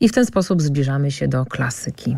I 0.00 0.08
w 0.08 0.12
ten 0.12 0.26
sposób 0.26 0.62
zbliżamy 0.62 1.10
się 1.10 1.28
do 1.28 1.46
klasyki. 1.46 2.16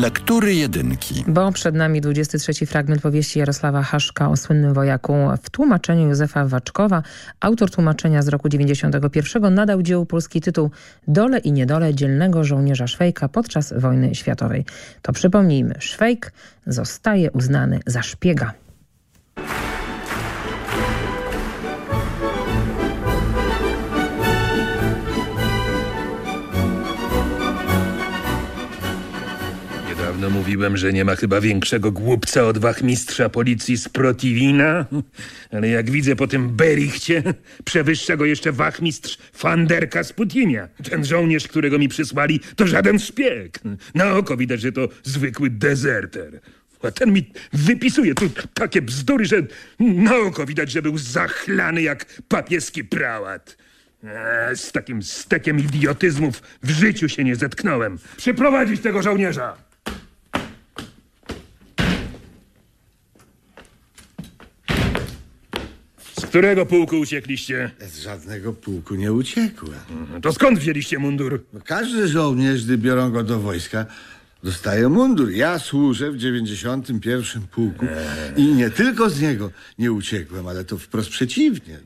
Lektury 0.00 0.54
jedynki. 0.54 1.24
Bo 1.28 1.52
przed 1.52 1.74
nami 1.74 2.00
23 2.00 2.66
fragment 2.66 3.02
powieści 3.02 3.38
Jarosława 3.38 3.82
Haszka 3.82 4.28
o 4.28 4.36
słynnym 4.36 4.74
wojaku 4.74 5.12
w 5.42 5.50
tłumaczeniu 5.50 6.08
Józefa 6.08 6.46
Waczkowa. 6.46 7.02
Autor 7.40 7.70
tłumaczenia 7.70 8.22
z 8.22 8.28
roku 8.28 8.48
91 8.48 9.54
nadał 9.54 9.82
dziełu 9.82 10.06
polski 10.06 10.40
tytuł 10.40 10.70
Dole 11.08 11.38
i 11.38 11.52
niedole 11.52 11.94
dzielnego 11.94 12.44
żołnierza 12.44 12.86
Szwejka 12.86 13.28
podczas 13.28 13.74
wojny 13.76 14.14
światowej. 14.14 14.64
To 15.02 15.12
przypomnijmy, 15.12 15.74
Szwejk 15.78 16.32
zostaje 16.66 17.30
uznany 17.30 17.80
za 17.86 18.02
szpiega. 18.02 18.65
Niedawno 30.26 30.40
mówiłem, 30.40 30.76
że 30.76 30.92
nie 30.92 31.04
ma 31.04 31.16
chyba 31.16 31.40
większego 31.40 31.92
głupca 31.92 32.42
od 32.42 32.58
wachmistrza 32.58 33.28
policji 33.28 33.76
z 33.76 33.88
Protivina, 33.88 34.86
ale 35.52 35.68
jak 35.68 35.90
widzę 35.90 36.16
po 36.16 36.26
tym 36.26 36.56
Berichcie, 36.56 37.22
przewyższa 37.64 38.16
go 38.16 38.24
jeszcze 38.24 38.52
wachmistrz 38.52 39.18
Fanderka 39.32 40.04
z 40.04 40.12
Putimia. 40.12 40.68
Ten 40.90 41.04
żołnierz, 41.04 41.48
którego 41.48 41.78
mi 41.78 41.88
przysłali, 41.88 42.40
to 42.56 42.66
żaden 42.66 42.98
szpieg. 42.98 43.58
Na 43.94 44.12
oko 44.12 44.36
widać, 44.36 44.60
że 44.60 44.72
to 44.72 44.88
zwykły 45.02 45.50
dezerter. 45.50 46.40
A 46.82 46.90
ten 46.90 47.12
mi 47.12 47.32
wypisuje 47.52 48.14
tu 48.14 48.30
takie 48.54 48.82
bzdury, 48.82 49.24
że 49.24 49.36
na 49.80 50.16
oko 50.16 50.46
widać, 50.46 50.70
że 50.70 50.82
był 50.82 50.98
zachlany 50.98 51.82
jak 51.82 52.22
papieski 52.28 52.84
prałat. 52.84 53.56
Z 54.54 54.72
takim 54.72 55.02
stekiem 55.02 55.58
idiotyzmów 55.58 56.42
w 56.62 56.70
życiu 56.70 57.08
się 57.08 57.24
nie 57.24 57.36
zetknąłem. 57.36 57.98
Przyprowadzić 58.16 58.80
tego 58.80 59.02
żołnierza! 59.02 59.65
Z 66.26 66.28
którego 66.28 66.66
pułku 66.66 66.98
uciekliście? 66.98 67.70
Z 67.80 67.98
żadnego 67.98 68.52
pułku 68.52 68.94
nie 68.94 69.12
uciekłem. 69.12 69.78
To 70.22 70.32
skąd 70.32 70.58
wzięliście 70.58 70.98
mundur? 70.98 71.44
Każdy 71.64 72.08
żołnierz, 72.08 72.64
gdy 72.64 72.78
biorą 72.78 73.10
go 73.10 73.22
do 73.22 73.38
wojska, 73.40 73.86
dostaje 74.42 74.88
mundur. 74.88 75.30
Ja 75.30 75.58
służę 75.58 76.10
w 76.10 76.16
91 76.16 77.42
pułku 77.42 77.86
i 78.36 78.44
nie 78.44 78.70
tylko 78.70 79.10
z 79.10 79.20
niego 79.20 79.50
nie 79.78 79.92
uciekłem, 79.92 80.48
ale 80.48 80.64
to 80.64 80.78
wprost 80.78 81.10
przeciwnie. 81.10 81.78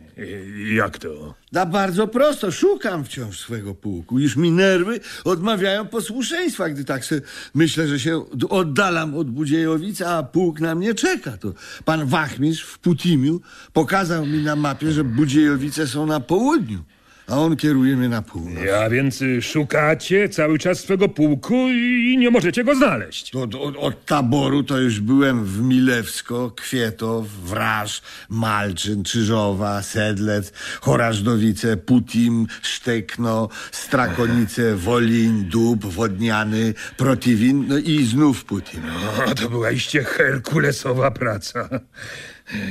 Jak 0.74 0.98
to? 0.98 1.34
Da 1.52 1.66
bardzo 1.66 2.08
prosto, 2.08 2.52
szukam 2.52 3.04
wciąż 3.04 3.38
swego 3.38 3.74
pułku, 3.74 4.18
iż 4.18 4.36
mi 4.36 4.50
nerwy 4.50 5.00
odmawiają 5.24 5.86
posłuszeństwa, 5.86 6.68
gdy 6.68 6.84
tak 6.84 7.04
se 7.04 7.20
myślę, 7.54 7.88
że 7.88 8.00
się 8.00 8.24
oddalam 8.48 9.14
od 9.14 9.30
Budziejowic, 9.30 10.02
a 10.02 10.22
pułk 10.22 10.60
na 10.60 10.74
mnie 10.74 10.94
czeka. 10.94 11.36
To 11.36 11.52
pan 11.84 12.06
Wachmistrz 12.06 12.64
w 12.64 12.78
Putimiu 12.78 13.40
pokazał 13.72 14.26
mi 14.26 14.42
na 14.42 14.56
mapie, 14.56 14.92
że 14.92 15.04
Budziejowice 15.04 15.86
są 15.86 16.06
na 16.06 16.20
południu, 16.20 16.84
a 17.26 17.38
on 17.38 17.56
kieruje 17.56 17.96
mnie 17.96 18.08
na 18.08 18.22
północ. 18.22 18.64
Ja 18.64 18.90
więc 18.90 19.22
y, 19.22 19.42
szukacie 19.42 20.28
cały 20.28 20.58
czas 20.58 20.80
swego 20.80 21.08
pułku 21.08 21.54
i 21.68 22.16
nie 22.18 22.30
możecie 22.30 22.64
go 22.64 22.74
znaleźć. 22.74 23.34
Od, 23.34 23.54
od, 23.54 23.77
od 23.77 24.04
taboru 24.04 24.62
to 24.62 24.78
już 24.78 25.00
byłem 25.00 25.44
w 25.44 25.62
Milewsko, 25.62 26.50
Kwietow, 26.50 27.27
Wraż, 27.28 28.02
Malczyn, 28.28 29.04
Czyżowa, 29.04 29.82
Sedlec, 29.82 30.52
Chorażdowice, 30.80 31.77
Putim, 31.77 32.46
Sztekno, 32.62 33.48
Strakonice, 33.72 34.77
Wolin, 34.84 35.48
Dób, 35.48 35.86
Wodniany, 35.86 36.74
Protiwin, 36.96 37.64
no 37.68 37.78
i 37.78 38.05
znów 38.05 38.45
Putim. 38.45 38.83
O, 39.27 39.34
to 39.34 39.50
była 39.50 39.70
iście 39.70 40.05
herkulesowa 40.05 41.11
praca. 41.11 41.68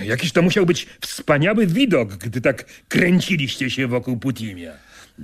Jakiś 0.06 0.32
to 0.32 0.42
musiał 0.42 0.66
być 0.66 0.88
wspaniały 1.02 1.68
widok, 1.68 2.14
gdy 2.14 2.42
tak 2.42 2.66
kręciliście 2.88 3.70
się 3.70 3.88
wokół 3.88 4.18
Putimia. 4.18 4.72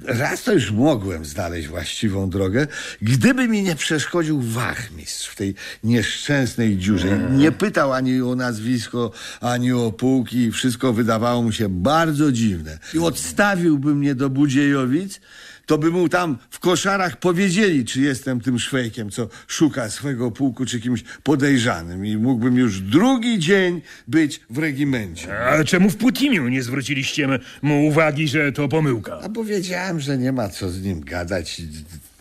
Raz 0.04 0.44
to 0.44 0.54
już 0.54 0.72
mogłem 0.72 1.26
znaleźć 1.26 1.68
właściwą 1.68 2.30
drogę, 2.30 2.68
gdyby 3.02 3.48
mi 3.48 3.64
nie 3.64 3.76
przeszkodził 3.76 4.42
wachmistrz 4.42 5.28
w 5.28 5.36
tej 5.36 5.56
nieszczęsnej 5.84 6.78
dziurze. 6.78 7.30
Nie 7.32 7.52
pytał 7.52 7.94
ani 7.94 8.22
o 8.22 8.36
nazwisko, 8.36 9.12
ani 9.42 9.72
o 9.72 9.92
pułki. 9.92 10.52
Wszystko 10.52 10.94
wydawało 10.94 11.44
mu 11.44 11.52
się 11.52 11.70
bardzo 11.70 12.32
dziwne. 12.32 12.80
I 12.94 13.00
odstawiłby 13.00 13.96
mnie 13.96 14.16
do 14.16 14.30
Budziejowic, 14.30 15.22
to 15.66 15.78
by 15.78 15.92
mu 15.92 16.10
tam 16.10 16.38
w 16.50 16.60
koszarach 16.60 17.18
powiedzieli, 17.18 17.86
czy 17.86 18.02
jestem 18.02 18.42
tym 18.42 18.60
szwejkiem, 18.60 19.10
co 19.10 19.30
szuka 19.48 19.90
swego 19.90 20.32
pułku, 20.32 20.66
czy 20.66 20.80
kimś 20.80 21.04
podejrzanym. 21.24 22.06
I 22.06 22.18
mógłbym 22.18 22.58
już 22.58 22.82
drugi 22.82 23.40
dzień 23.40 23.82
być 24.08 24.42
w 24.50 24.58
regimencie. 24.58 25.40
A 25.40 25.64
czemu 25.64 25.90
w 25.90 25.98
Putimiu 25.98 26.48
nie 26.48 26.64
zwróciliście 26.64 27.28
mu 27.62 27.88
uwagi, 27.88 28.28
że 28.28 28.52
to 28.52 28.68
pomyłka? 28.68 29.20
A 29.24 29.30
bo 29.30 29.44
wiedziałem, 29.44 30.00
że 30.00 30.18
nie 30.18 30.32
ma 30.32 30.50
co 30.50 30.70
z 30.70 30.82
nim 30.82 31.02
gadać. 31.02 31.62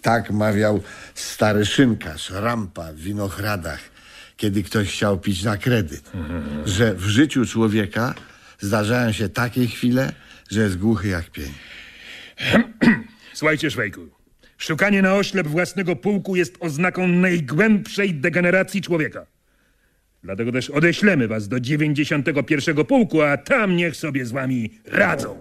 Tak 0.03 0.31
mawiał 0.31 0.82
stary 1.15 1.66
szynkarz, 1.66 2.31
rampa 2.31 2.93
w 2.93 2.97
Winochradach, 2.97 3.81
kiedy 4.37 4.62
ktoś 4.62 4.88
chciał 4.88 5.19
pić 5.19 5.43
na 5.43 5.56
kredyt. 5.56 6.11
Że 6.65 6.94
w 6.94 7.05
życiu 7.05 7.47
człowieka 7.47 8.15
zdarzają 8.61 9.12
się 9.12 9.28
takie 9.28 9.66
chwile, 9.66 10.12
że 10.50 10.62
jest 10.62 10.78
głuchy 10.78 11.09
jak 11.09 11.31
pień. 11.31 11.53
Słuchajcie, 13.34 13.71
Szwejku. 13.71 14.00
Szukanie 14.59 15.03
na 15.03 15.15
oślep 15.15 15.47
własnego 15.47 15.97
pułku 15.97 16.37
jest 16.37 16.56
oznaką 16.61 17.09
najgłębszej 17.09 18.15
degeneracji 18.15 18.83
człowieka. 18.83 19.27
Dlatego 20.22 20.53
też 20.53 20.71
odeślemy 20.71 21.28
was 21.28 21.49
do 21.49 21.61
91 21.61 22.84
pułku, 22.84 23.23
a 23.23 23.37
tam 23.37 23.77
niech 23.77 23.97
sobie 23.97 24.27
z 24.27 24.33
wami 24.33 24.71
radzą. 24.84 25.39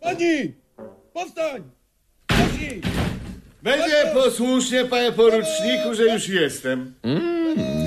Pani! 0.00 0.54
Powstań! 1.12 1.62
Pani! 2.26 2.80
Będzie 3.62 4.10
posłusznie, 4.14 4.84
panie 4.84 5.12
poruczniku, 5.12 5.94
że 5.94 6.04
już 6.14 6.28
jestem. 6.28 6.94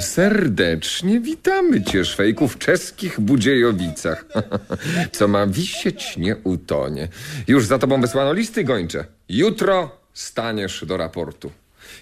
Serdecznie 0.02 1.20
witamy 1.20 1.84
cię, 1.84 2.06
szwejku, 2.06 2.48
w 2.48 2.58
czeskich 2.58 3.20
Budziejowicach. 3.20 4.26
Co 5.12 5.28
ma 5.28 5.48
wisieć, 5.48 6.18
nie 6.18 6.36
utonie. 6.44 7.08
Już 7.48 7.66
za 7.66 7.80
tobą 7.80 8.02
wysłano 8.02 8.34
listy 8.34 8.64
gończe. 8.64 9.06
Jutro 9.30 9.98
staniesz 10.14 10.86
do 10.86 10.98
raportu. 10.98 11.52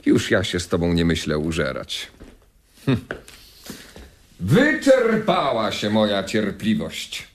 Już 0.06 0.31
ja 0.31 0.44
się 0.44 0.59
z 0.59 0.68
tobą 0.68 0.94
nie 0.94 1.06
myślę 1.06 1.38
użerać. 1.38 2.08
Hm. 2.85 3.00
Wyczerpała 4.40 5.72
się 5.72 5.90
moja 5.90 6.24
cierpliwość. 6.24 7.28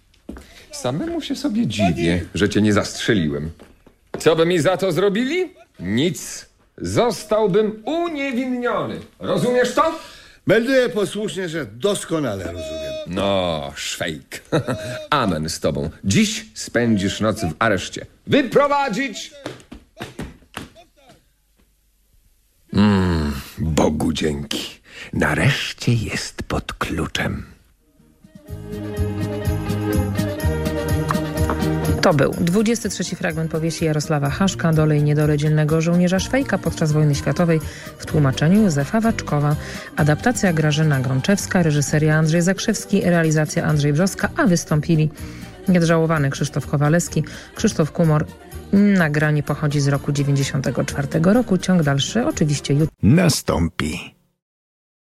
Samemu 0.72 1.20
się 1.20 1.36
sobie 1.36 1.66
dziwię, 1.66 2.24
że 2.34 2.48
cię 2.48 2.62
nie 2.62 2.72
zastrzeliłem. 2.72 3.50
Co 4.24 4.36
by 4.36 4.46
mi 4.46 4.58
za 4.58 4.76
to 4.76 4.92
zrobili? 4.92 5.54
Nic. 5.80 6.46
Zostałbym 6.78 7.82
uniewinniony. 7.84 9.00
Rozumiesz 9.18 9.74
to? 9.74 9.98
Będę 10.46 10.88
posłusznie, 10.88 11.48
że 11.48 11.66
doskonale 11.66 12.44
rozumiem. 12.44 12.92
No, 13.06 13.72
szwejk. 13.76 14.42
Amen 15.10 15.48
z 15.48 15.60
tobą. 15.60 15.90
Dziś 16.04 16.46
spędzisz 16.54 17.20
noc 17.20 17.40
w 17.40 17.54
areszcie. 17.58 18.06
Wyprowadzić! 18.26 19.32
Mm, 22.72 23.32
Bogu 23.58 24.12
dzięki. 24.12 24.80
Nareszcie 25.12 25.92
jest 25.92 26.42
pod 26.42 26.72
kluczem. 26.72 27.53
To 32.04 32.14
był 32.14 32.34
23 32.40 33.16
fragment 33.16 33.50
powieści 33.50 33.84
Jarosława 33.84 34.30
Haszka, 34.30 34.72
Dole 34.72 34.96
i 34.96 35.02
niedole 35.02 35.36
żołnierza 35.78 36.18
Szwejka 36.18 36.58
podczas 36.58 36.92
wojny 36.92 37.14
światowej 37.14 37.60
w 37.98 38.06
tłumaczeniu 38.06 38.62
Józefa 38.62 39.00
Waczkowa. 39.00 39.56
Adaptacja 39.96 40.52
Grażyna 40.52 41.00
Grączewska, 41.00 41.62
reżyseria 41.62 42.16
Andrzej 42.16 42.42
Zakrzewski, 42.42 43.00
realizacja 43.00 43.64
Andrzej 43.64 43.92
Brzoska, 43.92 44.28
a 44.36 44.46
wystąpili 44.46 45.10
niedżałowany 45.68 46.30
Krzysztof 46.30 46.66
Kowalewski, 46.66 47.24
Krzysztof 47.54 47.92
Kumor. 47.92 48.26
Nagranie 48.72 49.42
pochodzi 49.42 49.80
z 49.80 49.88
roku 49.88 50.12
94 50.12 51.08
roku, 51.22 51.58
ciąg 51.58 51.82
dalszy 51.82 52.26
oczywiście 52.26 52.74
jutro. 52.74 52.96
Nastąpi. 53.02 54.13